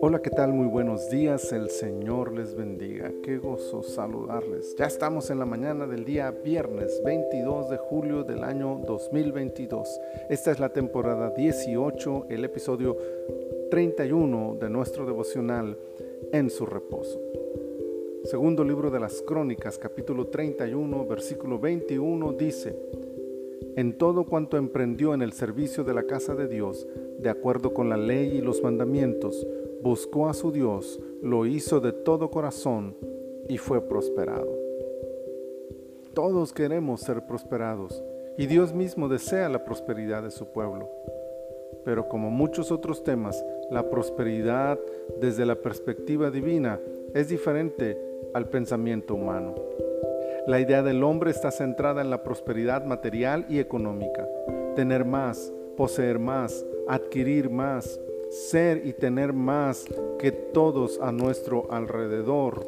Hola, 0.00 0.22
¿qué 0.22 0.30
tal? 0.30 0.54
Muy 0.54 0.66
buenos 0.66 1.10
días, 1.10 1.52
el 1.52 1.68
Señor 1.68 2.32
les 2.32 2.54
bendiga. 2.54 3.12
Qué 3.22 3.36
gozo 3.36 3.82
saludarles. 3.82 4.74
Ya 4.76 4.86
estamos 4.86 5.30
en 5.30 5.38
la 5.38 5.44
mañana 5.44 5.86
del 5.86 6.04
día 6.04 6.30
viernes 6.30 7.02
22 7.04 7.68
de 7.70 7.76
julio 7.76 8.24
del 8.24 8.44
año 8.44 8.80
2022. 8.86 10.00
Esta 10.30 10.52
es 10.52 10.58
la 10.58 10.72
temporada 10.72 11.30
18, 11.30 12.26
el 12.30 12.44
episodio 12.44 12.96
31 13.70 14.56
de 14.60 14.70
nuestro 14.70 15.04
devocional 15.04 15.76
En 16.32 16.48
su 16.48 16.64
reposo. 16.64 17.20
Segundo 18.24 18.64
libro 18.64 18.90
de 18.90 19.00
las 19.00 19.22
Crónicas, 19.22 19.78
capítulo 19.78 20.28
31, 20.28 21.06
versículo 21.06 21.58
21 21.58 22.32
dice, 22.34 22.76
En 23.80 23.96
todo 23.96 24.24
cuanto 24.24 24.58
emprendió 24.58 25.14
en 25.14 25.22
el 25.22 25.32
servicio 25.32 25.84
de 25.84 25.94
la 25.94 26.02
casa 26.02 26.34
de 26.34 26.48
Dios, 26.48 26.86
de 27.18 27.30
acuerdo 27.30 27.72
con 27.72 27.88
la 27.88 27.96
ley 27.96 28.36
y 28.36 28.42
los 28.42 28.62
mandamientos, 28.62 29.46
buscó 29.82 30.28
a 30.28 30.34
su 30.34 30.52
Dios, 30.52 31.00
lo 31.22 31.46
hizo 31.46 31.80
de 31.80 31.92
todo 31.92 32.30
corazón 32.30 32.94
y 33.48 33.56
fue 33.56 33.80
prosperado. 33.80 34.54
Todos 36.12 36.52
queremos 36.52 37.00
ser 37.00 37.24
prosperados 37.24 38.04
y 38.36 38.48
Dios 38.48 38.74
mismo 38.74 39.08
desea 39.08 39.48
la 39.48 39.64
prosperidad 39.64 40.24
de 40.24 40.30
su 40.30 40.52
pueblo. 40.52 40.90
Pero 41.82 42.06
como 42.06 42.28
muchos 42.28 42.70
otros 42.70 43.02
temas, 43.02 43.42
la 43.70 43.88
prosperidad 43.88 44.78
desde 45.22 45.46
la 45.46 45.54
perspectiva 45.54 46.30
divina 46.30 46.78
es 47.14 47.30
diferente 47.30 47.96
al 48.34 48.46
pensamiento 48.50 49.14
humano. 49.14 49.54
La 50.46 50.58
idea 50.58 50.82
del 50.82 51.02
hombre 51.02 51.30
está 51.30 51.50
centrada 51.50 52.00
en 52.00 52.10
la 52.10 52.22
prosperidad 52.22 52.84
material 52.84 53.44
y 53.48 53.58
económica, 53.58 54.26
tener 54.74 55.04
más, 55.04 55.52
poseer 55.76 56.18
más, 56.18 56.64
adquirir 56.88 57.50
más, 57.50 58.00
ser 58.30 58.86
y 58.86 58.92
tener 58.92 59.32
más 59.32 59.84
que 60.18 60.32
todos 60.32 60.98
a 61.00 61.12
nuestro 61.12 61.70
alrededor. 61.70 62.66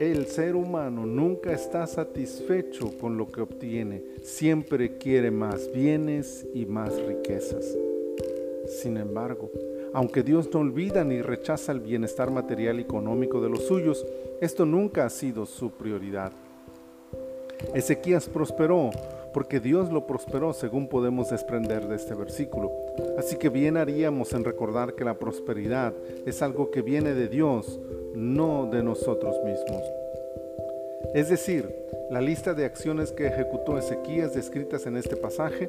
El 0.00 0.26
ser 0.26 0.56
humano 0.56 1.06
nunca 1.06 1.52
está 1.52 1.86
satisfecho 1.86 2.90
con 2.98 3.18
lo 3.18 3.28
que 3.28 3.42
obtiene, 3.42 4.02
siempre 4.22 4.96
quiere 4.96 5.30
más 5.30 5.70
bienes 5.72 6.46
y 6.54 6.66
más 6.66 6.98
riquezas. 7.02 7.76
Sin 8.66 8.96
embargo, 8.96 9.50
aunque 9.92 10.22
Dios 10.22 10.48
no 10.52 10.60
olvida 10.60 11.04
ni 11.04 11.20
rechaza 11.20 11.72
el 11.72 11.80
bienestar 11.80 12.30
material 12.30 12.78
y 12.78 12.82
económico 12.82 13.40
de 13.40 13.50
los 13.50 13.66
suyos, 13.66 14.04
esto 14.40 14.64
nunca 14.64 15.04
ha 15.04 15.10
sido 15.10 15.46
su 15.46 15.70
prioridad. 15.70 16.32
Ezequías 17.72 18.28
prosperó 18.28 18.90
porque 19.32 19.58
Dios 19.58 19.90
lo 19.90 20.06
prosperó 20.06 20.52
según 20.52 20.88
podemos 20.88 21.30
desprender 21.30 21.88
de 21.88 21.96
este 21.96 22.14
versículo. 22.14 22.70
Así 23.18 23.36
que 23.36 23.48
bien 23.48 23.76
haríamos 23.76 24.32
en 24.32 24.44
recordar 24.44 24.94
que 24.94 25.04
la 25.04 25.18
prosperidad 25.18 25.92
es 26.24 26.40
algo 26.40 26.70
que 26.70 26.82
viene 26.82 27.14
de 27.14 27.28
Dios, 27.28 27.80
no 28.14 28.66
de 28.70 28.82
nosotros 28.82 29.36
mismos. 29.44 29.82
Es 31.14 31.28
decir, 31.28 31.68
la 32.10 32.20
lista 32.20 32.54
de 32.54 32.64
acciones 32.64 33.10
que 33.10 33.26
ejecutó 33.26 33.76
Ezequías 33.76 34.34
descritas 34.34 34.86
en 34.86 34.96
este 34.96 35.16
pasaje, 35.16 35.68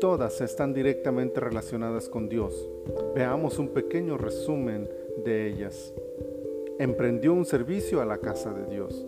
todas 0.00 0.40
están 0.40 0.72
directamente 0.72 1.40
relacionadas 1.40 2.08
con 2.08 2.28
Dios. 2.28 2.68
Veamos 3.14 3.58
un 3.58 3.68
pequeño 3.68 4.18
resumen 4.18 4.88
de 5.24 5.48
ellas. 5.48 5.92
Emprendió 6.78 7.34
un 7.34 7.44
servicio 7.44 8.00
a 8.00 8.06
la 8.06 8.18
casa 8.18 8.52
de 8.52 8.66
Dios. 8.72 9.04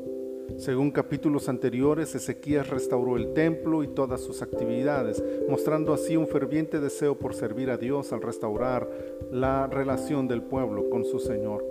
Según 0.56 0.90
capítulos 0.90 1.48
anteriores, 1.48 2.14
Ezequías 2.14 2.68
restauró 2.68 3.16
el 3.16 3.32
templo 3.32 3.82
y 3.82 3.88
todas 3.88 4.20
sus 4.20 4.42
actividades, 4.42 5.22
mostrando 5.48 5.92
así 5.92 6.16
un 6.16 6.28
ferviente 6.28 6.78
deseo 6.78 7.18
por 7.18 7.34
servir 7.34 7.70
a 7.70 7.76
Dios 7.76 8.12
al 8.12 8.22
restaurar 8.22 8.88
la 9.30 9.66
relación 9.66 10.28
del 10.28 10.42
pueblo 10.42 10.88
con 10.90 11.04
su 11.04 11.18
Señor. 11.18 11.64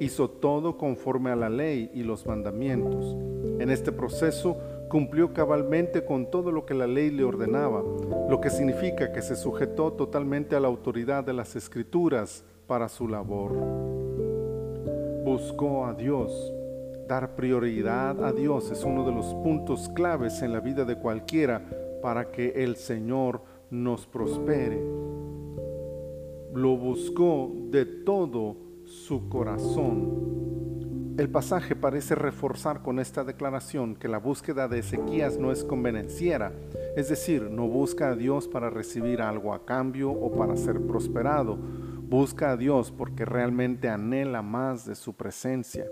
Hizo 0.00 0.30
todo 0.30 0.78
conforme 0.78 1.30
a 1.30 1.36
la 1.36 1.50
ley 1.50 1.90
y 1.92 2.02
los 2.02 2.24
mandamientos. 2.24 3.16
En 3.58 3.70
este 3.70 3.90
proceso 3.90 4.56
cumplió 4.88 5.32
cabalmente 5.34 6.04
con 6.04 6.30
todo 6.30 6.52
lo 6.52 6.64
que 6.64 6.74
la 6.74 6.86
ley 6.86 7.10
le 7.10 7.24
ordenaba, 7.24 7.82
lo 8.30 8.40
que 8.40 8.48
significa 8.48 9.12
que 9.12 9.22
se 9.22 9.36
sujetó 9.36 9.92
totalmente 9.92 10.56
a 10.56 10.60
la 10.60 10.68
autoridad 10.68 11.24
de 11.24 11.32
las 11.32 11.56
escrituras 11.56 12.44
para 12.66 12.88
su 12.88 13.08
labor. 13.08 13.52
Buscó 15.24 15.84
a 15.84 15.94
Dios 15.94 16.52
Dar 17.08 17.34
prioridad 17.34 18.22
a 18.22 18.34
Dios 18.34 18.70
es 18.70 18.84
uno 18.84 19.02
de 19.02 19.12
los 19.12 19.32
puntos 19.36 19.88
claves 19.94 20.42
en 20.42 20.52
la 20.52 20.60
vida 20.60 20.84
de 20.84 20.98
cualquiera 20.98 21.62
para 22.02 22.30
que 22.30 22.50
el 22.62 22.76
Señor 22.76 23.40
nos 23.70 24.06
prospere. 24.06 24.78
Lo 26.52 26.76
buscó 26.76 27.50
de 27.70 27.86
todo 27.86 28.56
su 28.84 29.26
corazón. 29.30 31.14
El 31.16 31.30
pasaje 31.30 31.74
parece 31.74 32.14
reforzar 32.14 32.82
con 32.82 32.98
esta 32.98 33.24
declaración 33.24 33.96
que 33.96 34.06
la 34.06 34.18
búsqueda 34.18 34.68
de 34.68 34.80
Ezequías 34.80 35.38
no 35.38 35.50
es 35.50 35.64
convenenciera, 35.64 36.52
es 36.94 37.08
decir, 37.08 37.44
no 37.50 37.68
busca 37.68 38.10
a 38.10 38.16
Dios 38.16 38.48
para 38.48 38.68
recibir 38.68 39.22
algo 39.22 39.54
a 39.54 39.64
cambio 39.64 40.10
o 40.10 40.30
para 40.36 40.58
ser 40.58 40.78
prosperado, 40.82 41.56
busca 41.56 42.50
a 42.50 42.58
Dios 42.58 42.92
porque 42.92 43.24
realmente 43.24 43.88
anhela 43.88 44.42
más 44.42 44.84
de 44.84 44.94
su 44.94 45.14
presencia. 45.14 45.86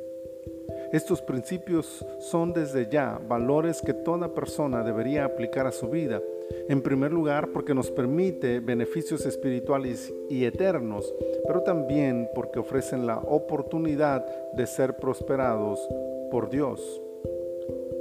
Estos 0.97 1.21
principios 1.21 2.07
son 2.21 2.55
desde 2.55 2.89
ya 2.89 3.21
valores 3.29 3.83
que 3.83 3.93
toda 3.93 4.33
persona 4.33 4.83
debería 4.83 5.27
aplicar 5.27 5.67
a 5.67 5.71
su 5.71 5.91
vida. 5.91 6.23
En 6.71 6.81
primer 6.81 7.13
lugar, 7.13 7.53
porque 7.53 7.75
nos 7.75 7.91
permite 7.91 8.61
beneficios 8.61 9.27
espirituales 9.27 10.11
y 10.31 10.47
eternos, 10.47 11.15
pero 11.47 11.61
también 11.61 12.31
porque 12.35 12.61
ofrecen 12.61 13.07
la 13.07 13.19
oportunidad 13.19 14.25
de 14.55 14.67
ser 14.67 14.97
prosperados 14.97 15.87
por 16.31 16.49
Dios. 16.49 17.03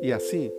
Y 0.01 0.11
así, 0.11 0.53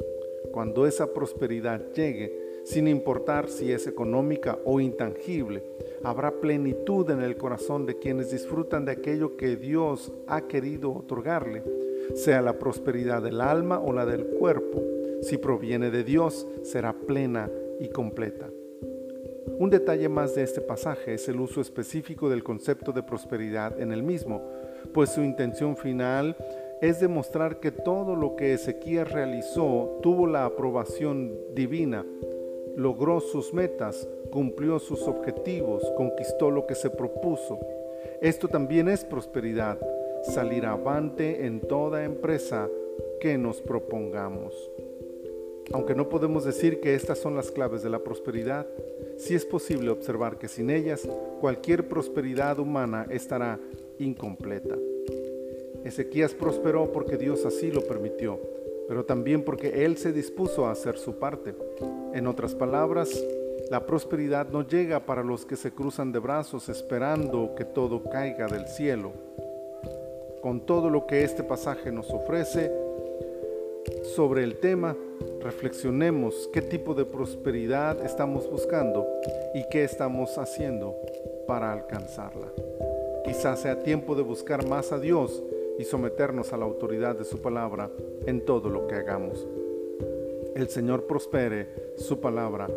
cuando 0.53 0.87
esa 0.87 1.15
prosperidad 1.15 1.81
llegue, 1.95 2.39
sin 2.65 2.87
importar 2.87 3.49
si 3.49 3.73
es 3.73 3.87
económica 3.87 4.59
o 4.67 4.79
intangible, 4.79 5.63
habrá 6.05 6.33
plenitud 6.33 7.09
en 7.09 7.23
el 7.23 7.39
corazón 7.39 7.87
de 7.87 7.99
quienes 7.99 8.31
disfrutan 8.31 8.85
de 8.85 8.93
aquello 8.93 9.39
que 9.39 9.57
Dios 9.57 10.13
ha 10.27 10.43
querido 10.43 10.93
otorgarle 10.93 11.86
sea 12.15 12.43
la 12.43 12.59
prosperidad 12.59 13.23
del 13.23 13.41
alma 13.41 13.79
o 13.81 13.93
la 13.93 14.07
del 14.07 14.27
cuerpo. 14.27 14.83
Si 15.23 15.39
proviene 15.39 15.91
de 15.91 16.05
Dios, 16.05 16.47
será 16.63 16.93
plena 16.93 17.51
y 17.81 17.89
completa. 17.89 18.49
Un 19.59 19.71
detalle 19.71 20.09
más 20.09 20.35
de 20.35 20.43
este 20.43 20.61
pasaje 20.61 21.15
es 21.15 21.29
el 21.29 21.41
uso 21.41 21.61
específico 21.61 22.29
del 22.29 22.45
concepto 22.45 22.93
de 22.93 23.03
prosperidad 23.03 23.81
en 23.81 23.93
el 23.93 24.03
mismo, 24.03 24.43
pues 24.93 25.11
su 25.11 25.23
intención 25.23 25.77
final 25.77 26.37
es 26.83 27.01
demostrar 27.01 27.59
que 27.59 27.71
todo 27.71 28.15
lo 28.17 28.37
que 28.37 28.53
Ezequías 28.53 29.11
realizó 29.11 29.99
tuvo 30.03 30.27
la 30.27 30.45
aprobación 30.45 31.33
divina, 31.55 32.05
logró 32.77 33.21
sus 33.21 33.55
metas, 33.55 34.07
cumplió 34.31 34.79
sus 34.79 35.09
objetivos, 35.09 35.83
conquistó 35.97 36.51
lo 36.51 36.67
que 36.67 36.75
se 36.75 36.91
propuso. 36.91 37.59
Esto 38.21 38.49
también 38.49 38.89
es 38.89 39.05
prosperidad, 39.05 39.79
salir 40.23 40.67
avante 40.67 41.47
en 41.47 41.61
toda 41.61 42.05
empresa 42.05 42.69
que 43.21 43.39
nos 43.39 43.61
propongamos. 43.61 44.55
Aunque 45.73 45.95
no 45.95 46.09
podemos 46.09 46.45
decir 46.45 46.81
que 46.81 46.95
estas 46.95 47.19
son 47.19 47.35
las 47.35 47.51
claves 47.51 47.83
de 47.83 47.91
la 47.91 47.99
prosperidad, 47.99 48.67
sí 49.17 49.35
es 49.35 49.45
posible 49.45 49.91
observar 49.91 50.39
que 50.39 50.49
sin 50.49 50.71
ellas 50.71 51.09
cualquier 51.41 51.89
prosperidad 51.89 52.59
humana 52.59 53.07
estará 53.11 53.59
incompleta. 53.99 54.77
Ezequías 55.85 56.35
prosperó 56.35 56.93
porque 56.93 57.17
Dios 57.17 57.45
así 57.45 57.71
lo 57.71 57.81
permitió, 57.83 58.41
pero 58.89 59.05
también 59.05 59.43
porque 59.43 59.85
Él 59.85 59.97
se 59.97 60.13
dispuso 60.13 60.67
a 60.67 60.73
hacer 60.73 60.99
su 60.99 61.19
parte. 61.19 61.55
En 62.13 62.27
otras 62.27 62.55
palabras, 62.55 63.11
la 63.71 63.87
prosperidad 63.87 64.49
no 64.51 64.67
llega 64.67 65.05
para 65.05 65.25
los 65.25 65.45
que 65.45 65.57
se 65.57 65.73
cruzan 65.73 66.13
de 66.13 66.21
brazos 66.21 66.69
esperando 66.69 67.55
que 67.57 67.65
todo 67.65 68.05
caiga 68.05 68.47
del 68.47 68.69
cielo 68.69 69.13
con 70.47 70.61
todo 70.61 70.91
lo 70.91 71.09
que 71.09 71.25
este 71.25 71.43
pasaje 71.43 71.91
nos 71.91 72.09
ofrece 72.13 72.71
sobre 74.15 74.45
el 74.45 74.59
tema, 74.61 74.97
reflexionemos 75.41 76.49
qué 76.53 76.63
tipo 76.63 76.95
de 76.95 77.05
prosperidad 77.05 78.01
estamos 78.07 78.49
buscando 78.49 79.09
y 79.57 79.65
qué 79.73 79.83
estamos 79.83 80.39
haciendo 80.39 80.95
para 81.49 81.73
alcanzarla. 81.73 82.47
Quizás 83.25 83.63
sea 83.63 83.83
tiempo 83.83 84.15
de 84.15 84.23
buscar 84.23 84.65
más 84.69 84.93
a 84.93 85.01
Dios 85.01 85.43
y 85.81 85.85
someternos 85.85 86.53
a 86.53 86.59
la 86.59 86.65
autoridad 86.65 87.17
de 87.17 87.25
su 87.25 87.43
palabra 87.43 87.91
en 88.25 88.45
todo 88.45 88.71
lo 88.71 88.87
que 88.87 88.95
hagamos. 88.95 89.45
El 90.55 90.69
Señor 90.69 91.09
prospere 91.09 91.67
su 91.97 92.21
palabra 92.21 92.69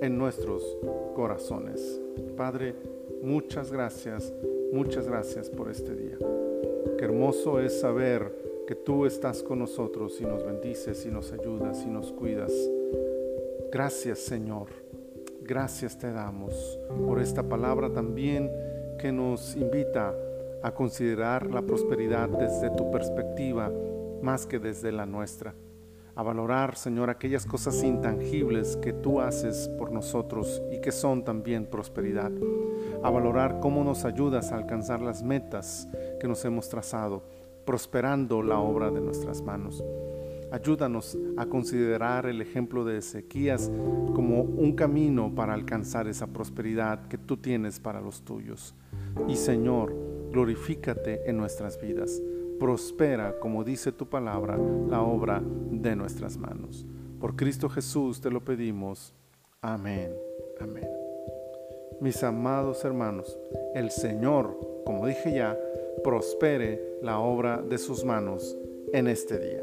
en 0.00 0.16
nuestros 0.16 0.78
corazones. 1.16 2.00
Padre, 2.36 2.76
muchas 3.20 3.72
gracias, 3.72 4.32
muchas 4.72 5.08
gracias 5.08 5.50
por 5.50 5.68
este 5.72 5.92
día. 5.92 6.18
Qué 6.98 7.04
hermoso 7.04 7.60
es 7.60 7.80
saber 7.80 8.64
que 8.66 8.74
tú 8.74 9.06
estás 9.06 9.42
con 9.42 9.58
nosotros 9.58 10.20
y 10.20 10.24
nos 10.24 10.44
bendices 10.44 11.04
y 11.06 11.10
nos 11.10 11.32
ayudas 11.32 11.84
y 11.84 11.88
nos 11.88 12.12
cuidas. 12.12 12.52
Gracias 13.70 14.20
Señor. 14.20 14.68
Gracias 15.42 15.98
te 15.98 16.10
damos 16.10 16.78
por 17.06 17.20
esta 17.20 17.42
palabra 17.42 17.92
también 17.92 18.50
que 18.98 19.12
nos 19.12 19.54
invita 19.54 20.14
a 20.62 20.74
considerar 20.74 21.46
la 21.50 21.62
prosperidad 21.62 22.28
desde 22.28 22.70
tu 22.70 22.90
perspectiva 22.90 23.70
más 24.22 24.46
que 24.46 24.58
desde 24.58 24.90
la 24.90 25.06
nuestra. 25.06 25.54
A 26.16 26.22
valorar, 26.22 26.76
Señor, 26.76 27.10
aquellas 27.10 27.44
cosas 27.44 27.84
intangibles 27.84 28.78
que 28.78 28.94
tú 28.94 29.20
haces 29.20 29.68
por 29.78 29.92
nosotros 29.92 30.62
y 30.72 30.80
que 30.80 30.90
son 30.90 31.24
también 31.24 31.66
prosperidad. 31.66 32.32
A 33.02 33.10
valorar 33.10 33.60
cómo 33.60 33.84
nos 33.84 34.06
ayudas 34.06 34.50
a 34.50 34.56
alcanzar 34.56 35.02
las 35.02 35.22
metas 35.22 35.86
que 36.18 36.26
nos 36.26 36.42
hemos 36.46 36.70
trazado, 36.70 37.22
prosperando 37.66 38.42
la 38.42 38.58
obra 38.58 38.90
de 38.90 39.02
nuestras 39.02 39.42
manos. 39.42 39.84
Ayúdanos 40.50 41.18
a 41.36 41.44
considerar 41.44 42.24
el 42.24 42.40
ejemplo 42.40 42.86
de 42.86 42.96
Ezequías 42.96 43.70
como 44.14 44.40
un 44.40 44.72
camino 44.74 45.34
para 45.34 45.52
alcanzar 45.52 46.08
esa 46.08 46.28
prosperidad 46.28 47.08
que 47.08 47.18
tú 47.18 47.36
tienes 47.36 47.78
para 47.78 48.00
los 48.00 48.22
tuyos. 48.22 48.74
Y 49.28 49.36
Señor, 49.36 49.94
glorifícate 50.30 51.28
en 51.28 51.36
nuestras 51.36 51.78
vidas. 51.78 52.22
Prospera, 52.58 53.38
como 53.38 53.64
dice 53.64 53.92
tu 53.92 54.06
palabra, 54.06 54.58
la 54.88 55.02
obra 55.02 55.42
de 55.44 55.94
nuestras 55.94 56.36
manos. 56.38 56.86
Por 57.20 57.36
Cristo 57.36 57.68
Jesús 57.68 58.20
te 58.20 58.30
lo 58.30 58.44
pedimos. 58.44 59.14
Amén. 59.60 60.14
Amén. 60.60 60.88
Mis 62.00 62.22
amados 62.22 62.84
hermanos, 62.84 63.38
el 63.74 63.90
Señor, 63.90 64.58
como 64.84 65.06
dije 65.06 65.34
ya, 65.34 65.58
prospere 66.04 66.98
la 67.02 67.18
obra 67.18 67.62
de 67.62 67.78
sus 67.78 68.04
manos 68.04 68.56
en 68.92 69.08
este 69.08 69.38
día. 69.38 69.62